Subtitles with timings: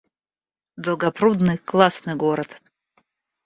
[0.85, 2.49] Долгопрудный— классный город